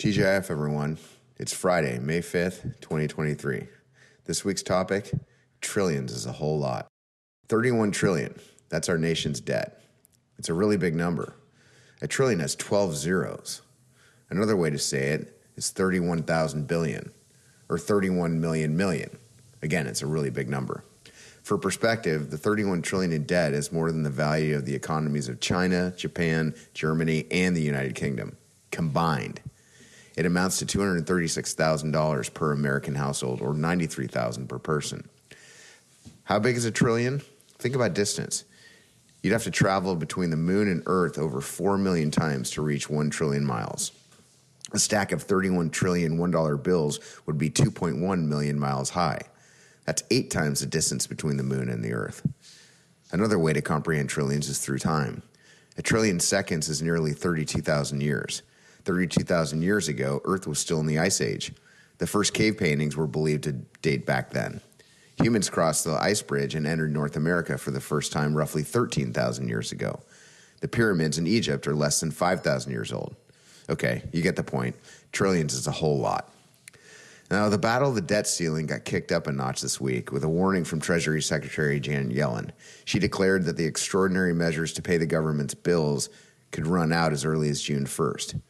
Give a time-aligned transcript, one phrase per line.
[0.00, 0.96] TGIF, everyone.
[1.36, 3.66] It's Friday, May 5th, 2023.
[4.24, 5.12] This week's topic
[5.60, 6.86] trillions is a whole lot.
[7.50, 8.34] 31 trillion.
[8.70, 9.82] That's our nation's debt.
[10.38, 11.34] It's a really big number.
[12.00, 13.60] A trillion has 12 zeros.
[14.30, 17.10] Another way to say it is 31,000 billion
[17.68, 19.18] or 31 million million.
[19.60, 20.82] Again, it's a really big number.
[21.42, 25.28] For perspective, the 31 trillion in debt is more than the value of the economies
[25.28, 28.38] of China, Japan, Germany, and the United Kingdom
[28.70, 29.42] combined.
[30.16, 35.08] It amounts to $236,000 per American household or 93,000 per person.
[36.24, 37.22] How big is a trillion?
[37.58, 38.44] Think about distance.
[39.22, 42.88] You'd have to travel between the moon and Earth over 4 million times to reach
[42.88, 43.92] 1 trillion miles.
[44.72, 49.20] A stack of 31 trillion $1 bills would be 2.1 million miles high.
[49.84, 52.26] That's eight times the distance between the moon and the Earth.
[53.12, 55.22] Another way to comprehend trillions is through time.
[55.76, 58.42] A trillion seconds is nearly 32,000 years.
[58.84, 61.52] 32,000 years ago, Earth was still in the Ice Age.
[61.98, 64.60] The first cave paintings were believed to date back then.
[65.22, 69.48] Humans crossed the ice bridge and entered North America for the first time roughly 13,000
[69.48, 70.00] years ago.
[70.60, 73.14] The pyramids in Egypt are less than 5,000 years old.
[73.68, 74.76] Okay, you get the point.
[75.12, 76.32] Trillions is a whole lot.
[77.30, 80.24] Now, the battle of the debt ceiling got kicked up a notch this week with
[80.24, 82.50] a warning from Treasury Secretary Janet Yellen.
[82.84, 86.08] She declared that the extraordinary measures to pay the government's bills
[86.50, 88.40] could run out as early as June 1st.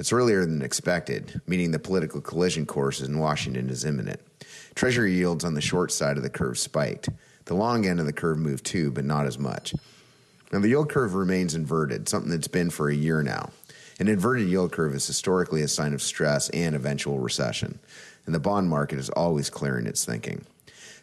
[0.00, 4.18] It's earlier than expected, meaning the political collision course in Washington is imminent.
[4.74, 7.10] Treasury yields on the short side of the curve spiked.
[7.44, 9.74] The long end of the curve moved too, but not as much.
[10.50, 13.50] Now, the yield curve remains inverted, something that's been for a year now.
[13.98, 17.78] An inverted yield curve is historically a sign of stress and eventual recession,
[18.24, 20.46] and the bond market is always clearing its thinking.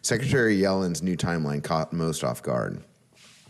[0.02, 2.82] Secretary Yellen's new timeline caught most off guard.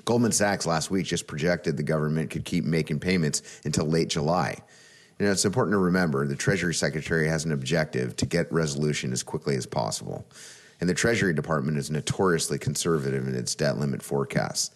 [0.04, 4.58] Goldman Sachs last week just projected the government could keep making payments until late July.
[5.18, 9.12] You know, it's important to remember the Treasury Secretary has an objective to get resolution
[9.12, 10.24] as quickly as possible.
[10.80, 14.70] And the Treasury Department is notoriously conservative in its debt limit forecasts.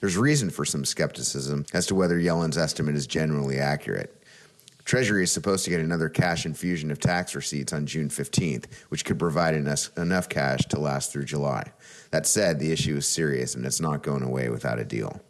[0.00, 4.22] There's reason for some skepticism as to whether Yellen's estimate is generally accurate.
[4.84, 9.04] Treasury is supposed to get another cash infusion of tax receipts on June 15th, which
[9.04, 11.72] could provide enough cash to last through July.
[12.10, 15.20] That said, the issue is serious and it's not going away without a deal.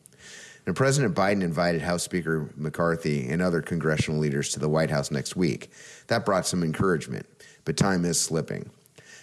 [0.67, 5.13] And President Biden invited House Speaker McCarthy and other congressional leaders to the White House
[5.13, 5.71] next week.
[6.09, 7.27] That brought some encouragement,
[7.65, 8.69] but time is slipping.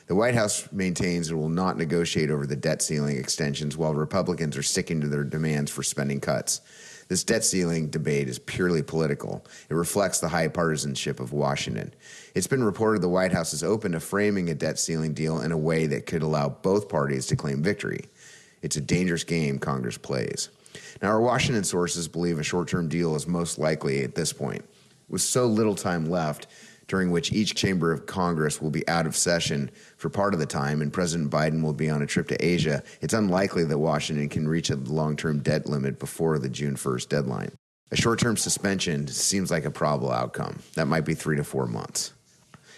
[0.08, 4.58] The White House maintains it will not negotiate over the debt ceiling extensions while Republicans
[4.58, 6.62] are sticking to their demands for spending cuts.
[7.10, 9.46] This debt ceiling debate is purely political.
[9.70, 11.94] It reflects the high partisanship of Washington.
[12.36, 15.52] It's been reported the White House is open to framing a debt ceiling deal in
[15.52, 18.06] a way that could allow both parties to claim victory.
[18.62, 20.50] It's a dangerous game Congress plays.
[21.02, 24.64] Now, our Washington sources believe a short term deal is most likely at this point.
[25.10, 26.48] With so little time left,
[26.88, 30.46] during which each chamber of Congress will be out of session for part of the
[30.46, 34.30] time and President Biden will be on a trip to Asia, it's unlikely that Washington
[34.30, 37.52] can reach a long term debt limit before the June 1st deadline.
[37.92, 40.60] A short term suspension seems like a probable outcome.
[40.76, 42.14] That might be three to four months.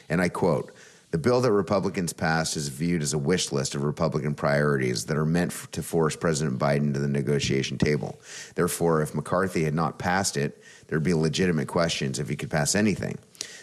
[0.10, 0.74] And I quote
[1.16, 5.16] The bill that Republicans passed is viewed as a wish list of Republican priorities that
[5.16, 8.20] are meant to force President Biden to the negotiation table.
[8.56, 12.76] Therefore, if McCarthy had not passed it, there'd be legitimate questions if he could pass
[12.76, 13.18] anything.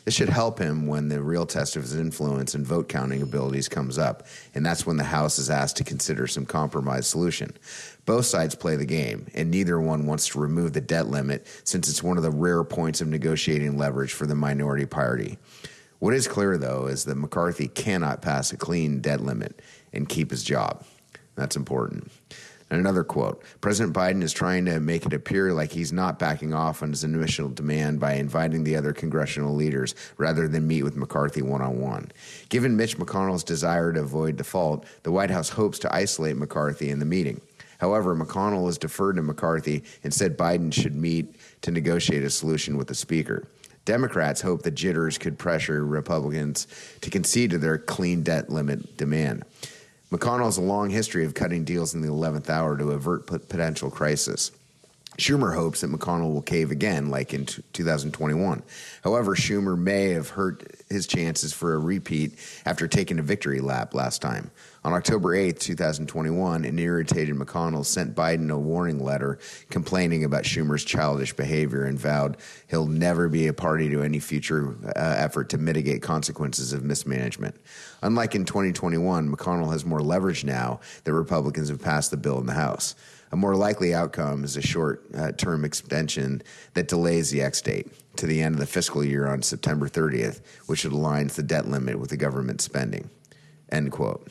[0.06, 3.68] This should help him when the real test of his influence and vote counting abilities
[3.68, 7.52] comes up, and that's when the House is asked to consider some compromise solution.
[8.06, 11.90] Both sides play the game, and neither one wants to remove the debt limit since
[11.90, 15.36] it's one of the rare points of negotiating leverage for the minority party.
[16.02, 20.32] What is clear, though, is that McCarthy cannot pass a clean debt limit and keep
[20.32, 20.84] his job.
[21.36, 22.10] That's important.
[22.68, 26.52] And another quote President Biden is trying to make it appear like he's not backing
[26.52, 30.96] off on his initial demand by inviting the other congressional leaders rather than meet with
[30.96, 32.10] McCarthy one on one.
[32.48, 36.98] Given Mitch McConnell's desire to avoid default, the White House hopes to isolate McCarthy in
[36.98, 37.40] the meeting.
[37.78, 42.76] However, McConnell has deferred to McCarthy and said Biden should meet to negotiate a solution
[42.76, 43.46] with the Speaker.
[43.84, 46.66] Democrats hope that jitters could pressure Republicans
[47.00, 49.44] to concede to their clean debt limit demand.
[50.10, 53.90] McConnell has a long history of cutting deals in the 11th hour to avert potential
[53.90, 54.52] crisis.
[55.18, 58.62] Schumer hopes that McConnell will cave again, like in 2021.
[59.04, 63.92] However, Schumer may have hurt his chances for a repeat after taking a victory lap
[63.92, 64.50] last time.
[64.84, 69.38] On October 8, 2021, an irritated McConnell sent Biden a warning letter
[69.70, 72.38] complaining about Schumer's childish behavior and vowed
[72.68, 77.54] he'll never be a party to any future uh, effort to mitigate consequences of mismanagement.
[78.00, 82.46] Unlike in 2021, McConnell has more leverage now that Republicans have passed the bill in
[82.46, 82.96] the House.
[83.32, 86.42] A more likely outcome is a short uh, term extension
[86.74, 90.42] that delays the X date to the end of the fiscal year on September 30th,
[90.66, 93.08] which aligns the debt limit with the government spending.
[93.70, 94.28] End quote.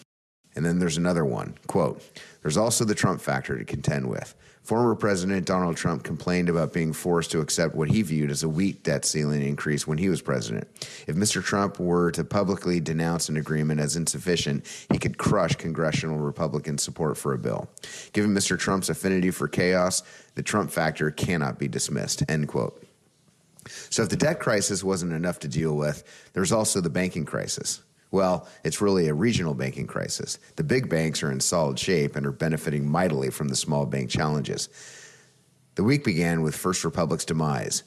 [0.56, 1.56] And then there's another one.
[1.68, 2.03] Quote,
[2.42, 4.36] there's also the Trump factor to contend with.
[4.63, 8.50] Former President Donald Trump complained about being forced to accept what he viewed as a
[8.50, 10.68] weak debt ceiling increase when he was president.
[11.07, 11.44] If Mr.
[11.44, 17.18] Trump were to publicly denounce an agreement as insufficient, he could crush congressional Republican support
[17.18, 17.69] for a bill.
[18.13, 18.57] Given Mr.
[18.57, 20.03] Trump's affinity for chaos,
[20.36, 22.24] the Trump factor cannot be dismissed.
[22.30, 22.86] End quote.
[23.68, 26.03] So if the debt crisis wasn't enough to deal with,
[26.33, 27.81] there's also the banking crisis.
[28.12, 30.38] Well, it's really a regional banking crisis.
[30.58, 34.10] The big banks are in solid shape and are benefiting mightily from the small bank
[34.10, 34.69] challenges.
[35.75, 37.84] The week began with First Republic's demise.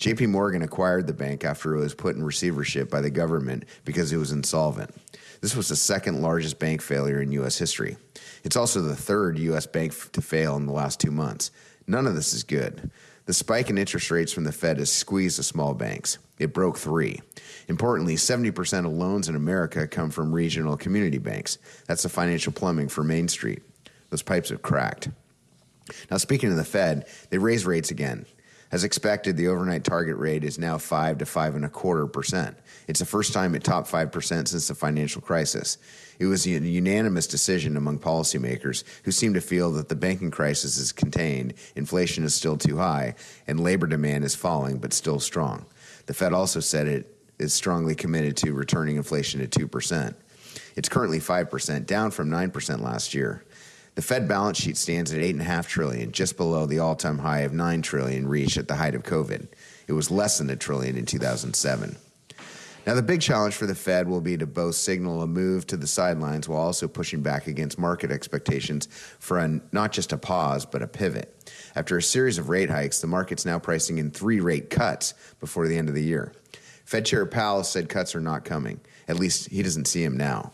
[0.00, 4.10] JP Morgan acquired the bank after it was put in receivership by the government because
[4.10, 4.94] it was insolvent.
[5.42, 7.58] This was the second largest bank failure in U.S.
[7.58, 7.98] history.
[8.42, 9.66] It's also the third U.S.
[9.66, 11.50] bank to fail in the last two months.
[11.86, 12.90] None of this is good.
[13.26, 16.18] The spike in interest rates from the Fed has squeezed the small banks.
[16.38, 17.20] It broke three.
[17.68, 21.58] Importantly, 70% of loans in America come from regional community banks.
[21.86, 23.62] That's the financial plumbing for Main Street.
[24.10, 25.08] Those pipes have cracked.
[26.10, 28.26] Now, speaking of the Fed, they raised rates again.
[28.72, 32.56] As expected, the overnight target rate is now five to five and a quarter percent.
[32.88, 35.78] It's the first time it topped five percent since the financial crisis.
[36.18, 40.78] It was a unanimous decision among policymakers who seem to feel that the banking crisis
[40.78, 43.14] is contained, inflation is still too high,
[43.46, 45.66] and labor demand is falling but still strong.
[46.06, 50.14] The Fed also said it is strongly committed to returning inflation to 2%.
[50.74, 53.44] It's currently 5%, down from 9% last year.
[53.96, 57.80] The Fed balance sheet stands at 8.5 trillion, just below the all-time high of 9
[57.80, 59.48] trillion reached at the height of COVID.
[59.88, 61.96] It was less than a trillion in 2007.
[62.86, 65.78] Now, the big challenge for the Fed will be to both signal a move to
[65.78, 68.86] the sidelines while also pushing back against market expectations
[69.18, 71.50] for not just a pause, but a pivot.
[71.74, 75.66] After a series of rate hikes, the market's now pricing in three rate cuts before
[75.68, 76.34] the end of the year.
[76.84, 78.78] Fed Chair Powell said cuts are not coming.
[79.08, 80.52] At least he doesn't see them now.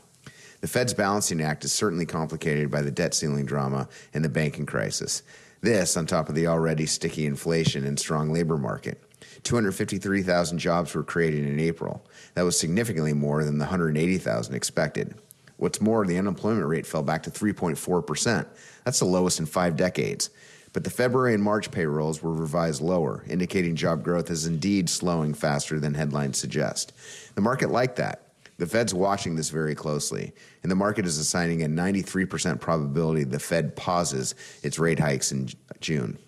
[0.62, 4.64] The Fed's balancing act is certainly complicated by the debt ceiling drama and the banking
[4.64, 5.24] crisis.
[5.60, 9.02] This, on top of the already sticky inflation and strong labor market.
[9.42, 12.06] 253,000 jobs were created in April.
[12.34, 15.16] That was significantly more than the 180,000 expected.
[15.56, 18.46] What's more, the unemployment rate fell back to 3.4%.
[18.84, 20.30] That's the lowest in five decades.
[20.72, 25.34] But the February and March payrolls were revised lower, indicating job growth is indeed slowing
[25.34, 26.92] faster than headlines suggest.
[27.34, 28.31] The market liked that.
[28.58, 30.32] The Fed's watching this very closely,
[30.62, 35.48] and the market is assigning a 93% probability the Fed pauses its rate hikes in
[35.80, 36.18] June.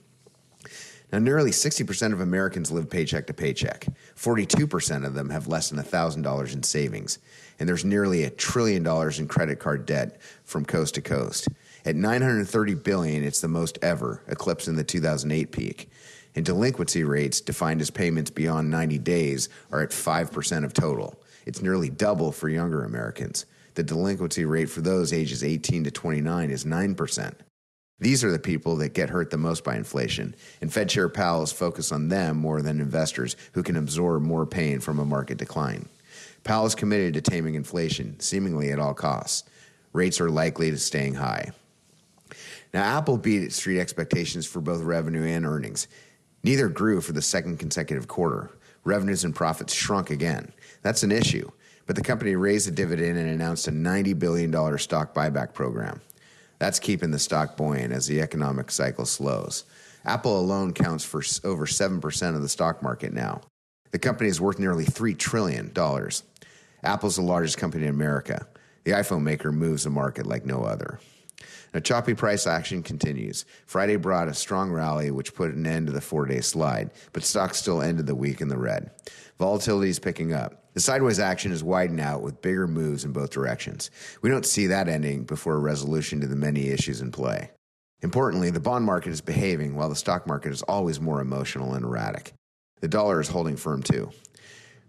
[1.13, 3.87] Now, nearly 60% of Americans live paycheck to paycheck.
[4.17, 7.21] 42% of them have less than $1,000 in savings.
[7.61, 11.47] And there's nearly a trillion dollars in credit card debt from coast to coast.
[11.85, 15.89] At 930 billion, it's the most ever, eclipsing the 2008 peak.
[16.35, 21.23] And delinquency rates, defined as payments beyond 90 days, are at 5% of total.
[21.47, 23.47] It's nearly double for younger Americans.
[23.75, 27.35] The delinquency rate for those ages 18 to 29 is 9%.
[28.01, 31.43] These are the people that get hurt the most by inflation, and Fed Chair Powell
[31.43, 35.39] is focused on them more than investors who can absorb more pain from a market
[35.39, 35.89] decline.
[36.43, 39.49] Powell is committed to taming inflation, seemingly at all costs.
[39.93, 41.53] Rates are likely to staying high.
[42.75, 45.87] Now, Apple beat street expectations for both revenue and earnings.
[46.43, 48.51] Neither grew for the second consecutive quarter.
[48.83, 50.53] Revenues and profits shrunk again.
[50.85, 51.51] That's an issue,
[51.87, 56.03] but the company raised the dividend and announced a $90 billion stock buyback program.
[56.59, 59.65] That's keeping the stock buoyant as the economic cycle slows.
[60.05, 63.41] Apple alone counts for over 7% of the stock market now.
[63.93, 65.73] The company is worth nearly $3 trillion.
[66.83, 68.47] Apple's the largest company in America.
[68.85, 71.01] The iPhone maker moves the market like no other.
[71.73, 73.45] Now, choppy price action continues.
[73.67, 77.25] Friday brought a strong rally, which put an end to the four day slide, but
[77.25, 78.91] stocks still ended the week in the red.
[79.39, 80.65] Volatility is picking up.
[80.75, 83.91] The sideways action is widening out with bigger moves in both directions.
[84.23, 87.51] We don't see that ending before a resolution to the many issues in play.
[88.03, 91.85] Importantly, the bond market is behaving while the stock market is always more emotional and
[91.85, 92.35] erratic.
[92.81, 94.11] The dollar is holding firm too.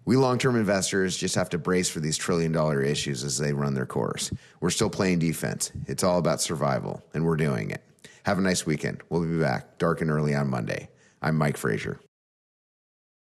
[0.06, 3.54] We long term investors just have to brace for these trillion dollar issues as they
[3.54, 4.32] run their course.
[4.62, 5.72] We're still playing defense.
[5.88, 7.84] It's all about survival, and we're doing it.
[8.24, 9.02] Have a nice weekend.
[9.10, 10.90] We'll be back dark and early on Monday.
[11.24, 12.00] I'm Mike Frazier.